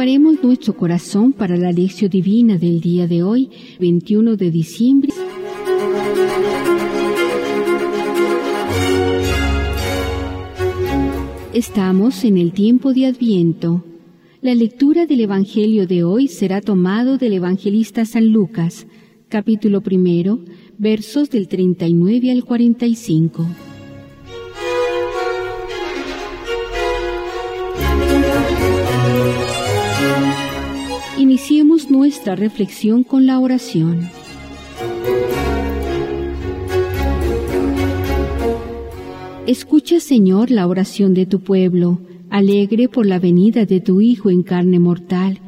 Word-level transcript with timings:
Preparemos 0.00 0.42
nuestro 0.42 0.74
corazón 0.74 1.34
para 1.34 1.58
la 1.58 1.72
lección 1.72 2.08
divina 2.08 2.56
del 2.56 2.80
día 2.80 3.06
de 3.06 3.22
hoy, 3.22 3.50
21 3.80 4.34
de 4.36 4.50
diciembre. 4.50 5.12
Estamos 11.52 12.24
en 12.24 12.38
el 12.38 12.52
tiempo 12.52 12.94
de 12.94 13.04
Adviento. 13.04 13.84
La 14.40 14.54
lectura 14.54 15.04
del 15.04 15.20
Evangelio 15.20 15.86
de 15.86 16.02
hoy 16.02 16.28
será 16.28 16.62
tomado 16.62 17.18
del 17.18 17.34
evangelista 17.34 18.06
San 18.06 18.28
Lucas, 18.28 18.86
capítulo 19.28 19.82
primero, 19.82 20.38
versos 20.78 21.28
del 21.28 21.46
39 21.46 22.30
al 22.30 22.44
45. 22.46 23.69
Iniciemos 31.30 31.92
nuestra 31.92 32.34
reflexión 32.34 33.04
con 33.04 33.24
la 33.24 33.38
oración. 33.38 34.00
Escucha, 39.46 40.00
Señor, 40.00 40.50
la 40.50 40.66
oración 40.66 41.14
de 41.14 41.26
tu 41.26 41.38
pueblo, 41.38 42.00
alegre 42.30 42.88
por 42.88 43.06
la 43.06 43.20
venida 43.20 43.64
de 43.64 43.80
tu 43.80 44.00
Hijo 44.00 44.28
en 44.30 44.42
carne 44.42 44.80
mortal, 44.80 45.38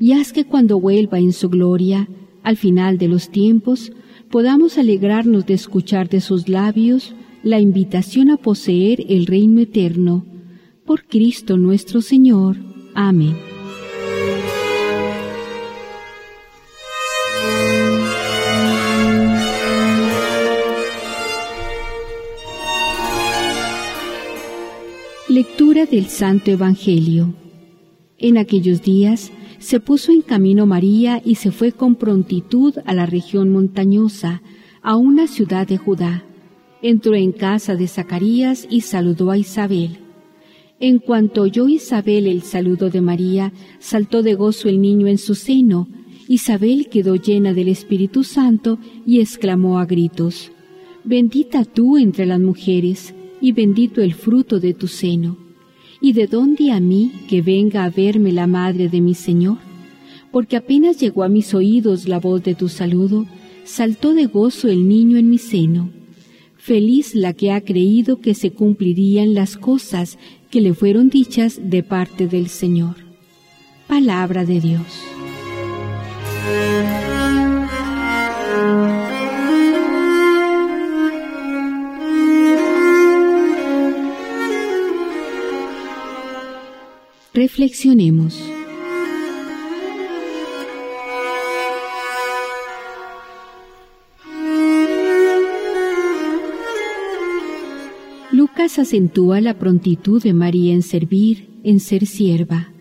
y 0.00 0.12
haz 0.12 0.32
que 0.32 0.46
cuando 0.46 0.80
vuelva 0.80 1.18
en 1.18 1.34
su 1.34 1.50
gloria, 1.50 2.08
al 2.42 2.56
final 2.56 2.96
de 2.96 3.08
los 3.08 3.28
tiempos, 3.28 3.92
podamos 4.30 4.78
alegrarnos 4.78 5.44
de 5.44 5.52
escuchar 5.52 6.08
de 6.08 6.22
sus 6.22 6.48
labios 6.48 7.14
la 7.42 7.60
invitación 7.60 8.30
a 8.30 8.38
poseer 8.38 9.04
el 9.10 9.26
reino 9.26 9.60
eterno. 9.60 10.24
Por 10.86 11.04
Cristo 11.06 11.58
nuestro 11.58 12.00
Señor. 12.00 12.56
Amén. 12.94 13.36
Lectura 25.36 25.84
del 25.84 26.06
Santo 26.06 26.50
Evangelio. 26.50 27.34
En 28.16 28.38
aquellos 28.38 28.80
días 28.80 29.30
se 29.58 29.80
puso 29.80 30.10
en 30.10 30.22
camino 30.22 30.64
María 30.64 31.20
y 31.22 31.34
se 31.34 31.50
fue 31.50 31.72
con 31.72 31.96
prontitud 31.96 32.72
a 32.86 32.94
la 32.94 33.04
región 33.04 33.50
montañosa, 33.50 34.40
a 34.80 34.96
una 34.96 35.26
ciudad 35.26 35.68
de 35.68 35.76
Judá. 35.76 36.24
Entró 36.80 37.14
en 37.16 37.32
casa 37.32 37.76
de 37.76 37.86
Zacarías 37.86 38.66
y 38.70 38.80
saludó 38.80 39.30
a 39.30 39.36
Isabel. 39.36 39.98
En 40.80 41.00
cuanto 41.00 41.42
oyó 41.42 41.68
Isabel 41.68 42.28
el 42.28 42.40
saludo 42.40 42.88
de 42.88 43.02
María, 43.02 43.52
saltó 43.78 44.22
de 44.22 44.32
gozo 44.32 44.70
el 44.70 44.80
niño 44.80 45.06
en 45.06 45.18
su 45.18 45.34
seno. 45.34 45.86
Isabel 46.28 46.88
quedó 46.88 47.14
llena 47.14 47.52
del 47.52 47.68
Espíritu 47.68 48.24
Santo 48.24 48.78
y 49.04 49.20
exclamó 49.20 49.80
a 49.80 49.84
gritos, 49.84 50.50
Bendita 51.04 51.66
tú 51.66 51.98
entre 51.98 52.24
las 52.24 52.40
mujeres, 52.40 53.12
y 53.40 53.52
bendito 53.52 54.00
el 54.00 54.14
fruto 54.14 54.60
de 54.60 54.74
tu 54.74 54.88
seno. 54.88 55.36
¿Y 56.00 56.12
de 56.12 56.26
dónde 56.26 56.72
a 56.72 56.80
mí 56.80 57.12
que 57.28 57.42
venga 57.42 57.84
a 57.84 57.90
verme 57.90 58.32
la 58.32 58.46
madre 58.46 58.88
de 58.88 59.00
mi 59.00 59.14
Señor? 59.14 59.58
Porque 60.30 60.56
apenas 60.56 60.98
llegó 61.00 61.22
a 61.22 61.28
mis 61.28 61.54
oídos 61.54 62.06
la 62.08 62.18
voz 62.18 62.42
de 62.42 62.54
tu 62.54 62.68
saludo, 62.68 63.26
saltó 63.64 64.14
de 64.14 64.26
gozo 64.26 64.68
el 64.68 64.88
niño 64.88 65.18
en 65.18 65.30
mi 65.30 65.38
seno. 65.38 65.90
Feliz 66.56 67.14
la 67.14 67.32
que 67.32 67.52
ha 67.52 67.60
creído 67.60 68.20
que 68.20 68.34
se 68.34 68.50
cumplirían 68.50 69.34
las 69.34 69.56
cosas 69.56 70.18
que 70.50 70.60
le 70.60 70.74
fueron 70.74 71.08
dichas 71.08 71.60
de 71.62 71.82
parte 71.82 72.26
del 72.26 72.48
Señor. 72.48 72.96
Palabra 73.86 74.44
de 74.44 74.60
Dios. 74.60 74.82
Reflexionemos. 87.36 88.42
Lucas 98.32 98.78
acentúa 98.78 99.42
la 99.42 99.58
prontitud 99.58 100.22
de 100.22 100.32
María 100.32 100.72
en 100.72 100.80
servir, 100.80 101.50
en 101.62 101.78
ser 101.78 102.06
sierva. 102.06 102.72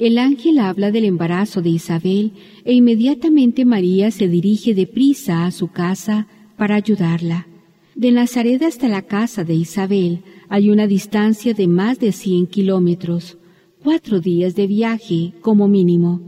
El 0.00 0.18
ángel 0.18 0.58
habla 0.58 0.90
del 0.90 1.04
embarazo 1.04 1.62
de 1.62 1.68
Isabel 1.68 2.32
e 2.64 2.72
inmediatamente 2.72 3.64
María 3.64 4.10
se 4.10 4.26
dirige 4.26 4.74
deprisa 4.74 5.46
a 5.46 5.52
su 5.52 5.68
casa 5.68 6.26
para 6.56 6.74
ayudarla. 6.74 7.46
De 7.94 8.10
Nazaret 8.10 8.64
hasta 8.64 8.88
la 8.88 9.02
casa 9.02 9.44
de 9.44 9.54
Isabel 9.54 10.24
hay 10.48 10.70
una 10.70 10.88
distancia 10.88 11.54
de 11.54 11.68
más 11.68 12.00
de 12.00 12.10
100 12.10 12.48
kilómetros 12.48 13.38
cuatro 13.82 14.20
días 14.20 14.54
de 14.54 14.66
viaje 14.66 15.34
como 15.40 15.68
mínimo. 15.68 16.20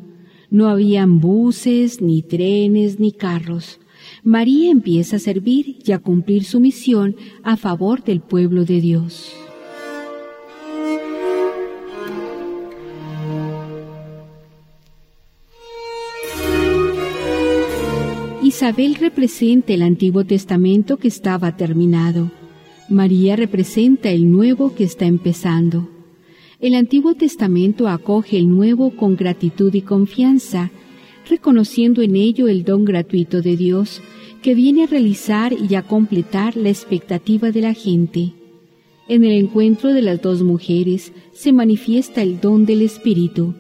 No 0.51 0.69
habían 0.69 1.21
buses, 1.21 2.01
ni 2.01 2.23
trenes, 2.23 2.99
ni 2.99 3.13
carros. 3.13 3.81
María 4.23 4.71
empieza 4.71 5.17
a 5.17 5.19
servir 5.19 5.79
y 5.85 5.93
a 5.93 5.99
cumplir 5.99 6.45
su 6.45 6.61
misión 6.61 7.17
a 7.43 7.57
favor 7.57 8.03
del 8.05 8.21
pueblo 8.21 8.65
de 8.65 8.81
Dios. 8.81 9.33
Isabel 18.43 18.95
representa 18.97 19.73
el 19.73 19.83
Antiguo 19.83 20.25
Testamento 20.25 20.97
que 20.97 21.09
estaba 21.09 21.57
terminado. 21.57 22.31
María 22.89 23.37
representa 23.37 24.11
el 24.11 24.31
Nuevo 24.31 24.75
que 24.75 24.85
está 24.85 25.07
empezando. 25.07 25.94
El 26.65 26.75
Antiguo 26.77 27.15
Testamento 27.15 27.89
acoge 27.89 28.39
el 28.39 28.49
Nuevo 28.49 28.97
con 28.97 29.17
gratitud 29.17 29.75
y 29.75 29.83
confianza, 29.83 30.71
reconociendo 31.29 32.01
en 32.01 32.17
ello 32.17 32.49
el 32.49 32.65
don 32.65 32.87
gratuito 32.87 33.43
de 33.43 33.55
Dios 33.55 34.01
que 34.41 34.55
viene 34.55 34.85
a 34.85 34.87
realizar 34.87 35.53
y 35.53 35.75
a 35.75 35.83
completar 35.83 36.57
la 36.57 36.71
expectativa 36.71 37.51
de 37.51 37.61
la 37.61 37.75
gente. 37.75 38.33
En 39.09 39.25
el 39.25 39.33
encuentro 39.33 39.93
de 39.93 40.01
las 40.01 40.23
dos 40.23 40.43
mujeres 40.43 41.13
se 41.35 41.53
manifiesta 41.53 42.23
el 42.23 42.41
don 42.41 42.65
del 42.65 42.81
Espíritu. 42.81 43.53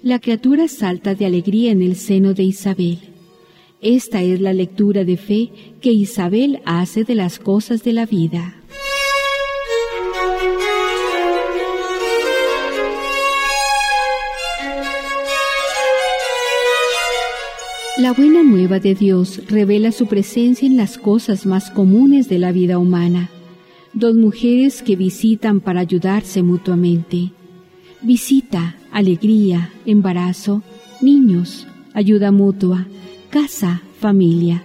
La 0.00 0.20
criatura 0.20 0.68
salta 0.68 1.16
de 1.16 1.26
alegría 1.26 1.72
en 1.72 1.82
el 1.82 1.96
seno 1.96 2.32
de 2.32 2.44
Isabel. 2.44 2.98
Esta 3.80 4.22
es 4.22 4.40
la 4.40 4.52
lectura 4.52 5.02
de 5.02 5.16
fe 5.16 5.50
que 5.80 5.90
Isabel 5.90 6.60
hace 6.64 7.02
de 7.02 7.16
las 7.16 7.40
cosas 7.40 7.82
de 7.82 7.92
la 7.92 8.06
vida. 8.06 8.61
La 18.12 18.18
buena 18.18 18.42
nueva 18.42 18.78
de 18.78 18.94
Dios 18.94 19.40
revela 19.48 19.90
su 19.90 20.06
presencia 20.06 20.66
en 20.66 20.76
las 20.76 20.98
cosas 20.98 21.46
más 21.46 21.70
comunes 21.70 22.28
de 22.28 22.38
la 22.38 22.52
vida 22.52 22.76
humana. 22.76 23.30
Dos 23.94 24.16
mujeres 24.16 24.82
que 24.82 24.96
visitan 24.96 25.60
para 25.60 25.80
ayudarse 25.80 26.42
mutuamente. 26.42 27.32
Visita, 28.02 28.76
alegría, 28.92 29.70
embarazo, 29.86 30.62
niños, 31.00 31.66
ayuda 31.94 32.32
mutua, 32.32 32.86
casa, 33.30 33.80
familia. 33.98 34.62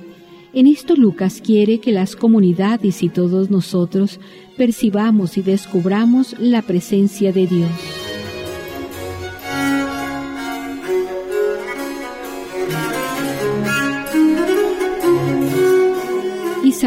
En 0.52 0.68
esto 0.68 0.98
Lucas 0.98 1.42
quiere 1.42 1.80
que 1.80 1.94
las 1.94 2.18
comunidades 2.18 3.02
y 3.02 3.08
todos 3.08 3.50
nosotros 3.50 4.20
percibamos 4.58 5.38
y 5.38 5.42
descubramos 5.42 6.36
la 6.38 6.64
presencia 6.64 7.32
de 7.32 7.48
Dios. 7.48 7.72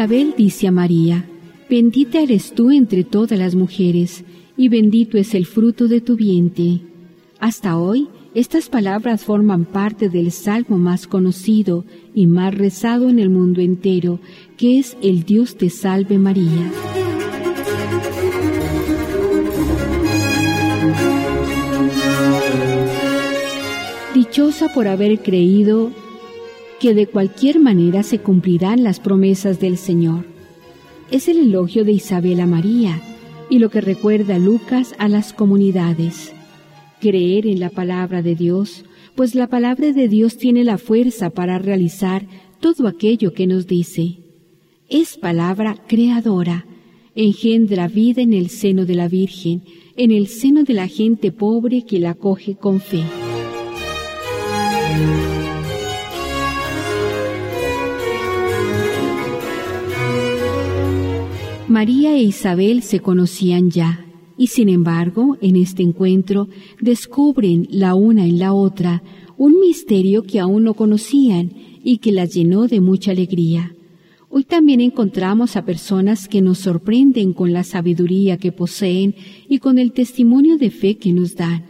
Isabel 0.01 0.33
dice 0.35 0.67
a 0.67 0.71
María, 0.71 1.29
Bendita 1.69 2.21
eres 2.21 2.55
tú 2.55 2.71
entre 2.71 3.03
todas 3.03 3.37
las 3.37 3.53
mujeres, 3.53 4.23
y 4.57 4.67
bendito 4.67 5.15
es 5.19 5.35
el 5.35 5.45
fruto 5.45 5.87
de 5.87 6.01
tu 6.01 6.15
vientre. 6.15 6.81
Hasta 7.39 7.77
hoy, 7.77 8.07
estas 8.33 8.67
palabras 8.67 9.23
forman 9.23 9.63
parte 9.65 10.09
del 10.09 10.31
salmo 10.31 10.79
más 10.79 11.05
conocido 11.05 11.85
y 12.15 12.25
más 12.25 12.55
rezado 12.55 13.09
en 13.09 13.19
el 13.19 13.29
mundo 13.29 13.61
entero, 13.61 14.19
que 14.57 14.79
es 14.79 14.97
el 15.03 15.23
Dios 15.23 15.55
te 15.55 15.69
salve 15.69 16.17
María. 16.17 16.71
Dichosa 24.15 24.73
por 24.73 24.87
haber 24.87 25.19
creído 25.19 25.91
que 26.81 26.95
de 26.95 27.05
cualquier 27.05 27.59
manera 27.59 28.01
se 28.01 28.17
cumplirán 28.17 28.83
las 28.83 28.99
promesas 28.99 29.59
del 29.59 29.77
Señor. 29.77 30.25
Es 31.11 31.27
el 31.27 31.37
elogio 31.37 31.85
de 31.85 31.91
Isabel 31.91 32.39
a 32.39 32.47
María 32.47 32.99
y 33.51 33.59
lo 33.59 33.69
que 33.69 33.81
recuerda 33.81 34.39
Lucas 34.39 34.95
a 34.97 35.07
las 35.07 35.31
comunidades. 35.31 36.33
creer 36.99 37.47
en 37.47 37.59
la 37.59 37.69
palabra 37.71 38.21
de 38.21 38.35
Dios, 38.35 38.85
pues 39.15 39.33
la 39.33 39.47
palabra 39.47 39.91
de 39.91 40.07
Dios 40.07 40.37
tiene 40.37 40.63
la 40.63 40.77
fuerza 40.77 41.31
para 41.31 41.57
realizar 41.57 42.27
todo 42.59 42.87
aquello 42.87 43.33
que 43.33 43.47
nos 43.47 43.65
dice. 43.65 44.19
Es 44.87 45.17
palabra 45.17 45.77
creadora, 45.87 46.67
engendra 47.15 47.87
vida 47.87 48.21
en 48.21 48.33
el 48.33 48.49
seno 48.49 48.85
de 48.85 48.95
la 48.95 49.07
Virgen, 49.07 49.63
en 49.97 50.11
el 50.11 50.27
seno 50.27 50.63
de 50.63 50.73
la 50.75 50.87
gente 50.87 51.31
pobre 51.31 51.85
que 51.85 51.99
la 51.99 52.11
acoge 52.11 52.55
con 52.55 52.79
fe. 52.79 53.03
María 61.81 62.15
e 62.15 62.21
Isabel 62.21 62.83
se 62.83 62.99
conocían 62.99 63.71
ya, 63.71 64.05
y 64.37 64.47
sin 64.53 64.69
embargo, 64.69 65.39
en 65.41 65.55
este 65.55 65.81
encuentro 65.81 66.47
descubren 66.79 67.67
la 67.71 67.95
una 67.95 68.23
en 68.23 68.37
la 68.37 68.53
otra 68.53 69.01
un 69.35 69.59
misterio 69.59 70.21
que 70.21 70.39
aún 70.39 70.63
no 70.65 70.75
conocían 70.75 71.53
y 71.83 71.97
que 71.97 72.11
las 72.11 72.35
llenó 72.35 72.67
de 72.67 72.81
mucha 72.81 73.09
alegría. 73.09 73.73
Hoy 74.29 74.43
también 74.43 74.79
encontramos 74.79 75.55
a 75.55 75.65
personas 75.65 76.27
que 76.27 76.39
nos 76.43 76.59
sorprenden 76.59 77.33
con 77.33 77.51
la 77.51 77.63
sabiduría 77.63 78.37
que 78.37 78.51
poseen 78.51 79.15
y 79.49 79.57
con 79.57 79.79
el 79.79 79.91
testimonio 79.91 80.59
de 80.59 80.69
fe 80.69 80.97
que 80.97 81.13
nos 81.13 81.33
dan. 81.33 81.65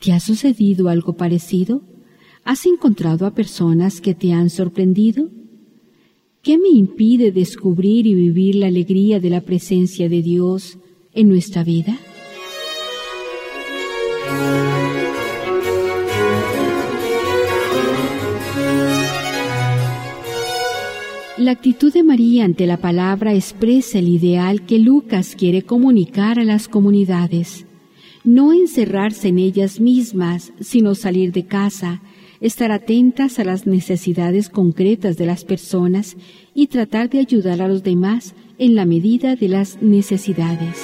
¿Te 0.00 0.10
ha 0.10 0.18
sucedido 0.18 0.88
algo 0.88 1.12
parecido? 1.12 1.82
¿Has 2.42 2.66
encontrado 2.66 3.26
a 3.26 3.34
personas 3.36 4.00
que 4.00 4.12
te 4.12 4.32
han 4.32 4.50
sorprendido? 4.50 5.30
¿Qué 6.42 6.56
me 6.56 6.70
impide 6.70 7.32
descubrir 7.32 8.06
y 8.06 8.14
vivir 8.14 8.54
la 8.54 8.68
alegría 8.68 9.20
de 9.20 9.28
la 9.28 9.42
presencia 9.42 10.08
de 10.08 10.22
Dios 10.22 10.78
en 11.12 11.28
nuestra 11.28 11.64
vida? 11.64 11.98
La 21.36 21.50
actitud 21.50 21.92
de 21.92 22.02
María 22.02 22.46
ante 22.46 22.66
la 22.66 22.78
palabra 22.78 23.34
expresa 23.34 23.98
el 23.98 24.08
ideal 24.08 24.64
que 24.64 24.78
Lucas 24.78 25.36
quiere 25.36 25.60
comunicar 25.60 26.38
a 26.38 26.44
las 26.44 26.68
comunidades. 26.68 27.66
No 28.24 28.54
encerrarse 28.54 29.28
en 29.28 29.38
ellas 29.38 29.78
mismas, 29.78 30.54
sino 30.60 30.94
salir 30.94 31.32
de 31.32 31.44
casa, 31.44 32.00
estar 32.40 32.72
atentas 32.72 33.38
a 33.38 33.44
las 33.44 33.66
necesidades 33.66 34.48
concretas 34.48 35.16
de 35.16 35.26
las 35.26 35.44
personas 35.44 36.16
y 36.54 36.68
tratar 36.68 37.10
de 37.10 37.18
ayudar 37.18 37.60
a 37.62 37.68
los 37.68 37.82
demás 37.82 38.34
en 38.58 38.74
la 38.74 38.84
medida 38.84 39.36
de 39.36 39.48
las 39.48 39.80
necesidades. 39.82 40.76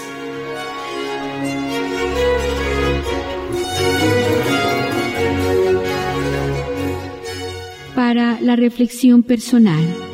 Para 7.94 8.41
la 8.41 8.56
reflexión 8.56 9.23
personal. 9.23 10.06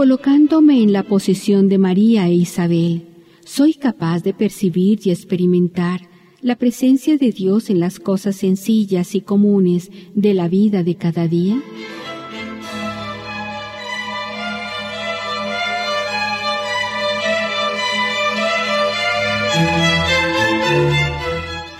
Colocándome 0.00 0.82
en 0.82 0.94
la 0.94 1.02
posición 1.02 1.68
de 1.68 1.76
María 1.76 2.26
e 2.26 2.32
Isabel, 2.32 3.02
soy 3.44 3.74
capaz 3.74 4.22
de 4.22 4.32
percibir 4.32 4.98
y 5.04 5.10
experimentar 5.10 6.08
la 6.40 6.56
presencia 6.56 7.18
de 7.18 7.32
Dios 7.32 7.68
en 7.68 7.80
las 7.80 8.00
cosas 8.00 8.36
sencillas 8.36 9.14
y 9.14 9.20
comunes 9.20 9.90
de 10.14 10.32
la 10.32 10.48
vida 10.48 10.82
de 10.84 10.94
cada 10.94 11.28
día. 11.28 11.62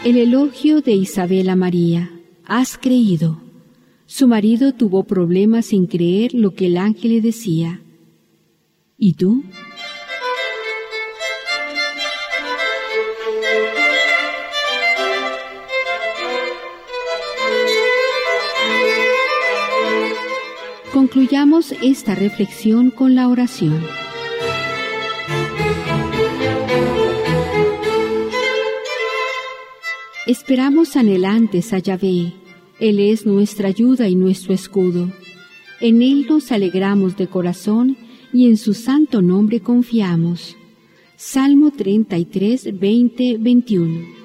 El 0.04 0.18
elogio 0.18 0.82
de 0.82 0.92
Isabel 0.92 1.48
a 1.48 1.56
María. 1.56 2.10
Has 2.44 2.76
creído. 2.76 3.40
Su 4.04 4.28
marido 4.28 4.74
tuvo 4.74 5.04
problemas 5.04 5.64
sin 5.64 5.86
creer 5.86 6.34
lo 6.34 6.52
que 6.52 6.66
el 6.66 6.76
ángel 6.76 7.12
le 7.12 7.22
decía. 7.22 7.80
¿Y 9.02 9.14
tú? 9.14 9.42
Concluyamos 20.92 21.72
esta 21.80 22.14
reflexión 22.14 22.90
con 22.90 23.14
la 23.14 23.28
oración. 23.28 23.82
Esperamos 30.26 30.96
anhelantes 30.96 31.72
a 31.72 31.78
Yahvé. 31.78 32.34
Él 32.78 33.00
es 33.00 33.24
nuestra 33.24 33.68
ayuda 33.68 34.08
y 34.08 34.14
nuestro 34.14 34.52
escudo. 34.52 35.10
En 35.80 36.02
Él 36.02 36.26
nos 36.28 36.52
alegramos 36.52 37.16
de 37.16 37.28
corazón 37.28 37.96
y 38.32 38.46
en 38.46 38.56
su 38.56 38.74
santo 38.74 39.22
nombre 39.22 39.60
confiamos. 39.60 40.56
Salmo 41.16 41.70
33, 41.70 42.78
20, 42.78 43.36
21. 43.38 44.19